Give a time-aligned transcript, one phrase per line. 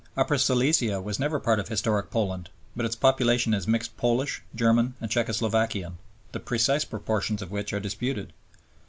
[0.17, 4.95] Upper Silesia was never part of historic Poland; but its population is mixed Polish, German,
[4.99, 5.99] and Czecho Slovakian,
[6.31, 8.33] the precise proportions of which are disputed.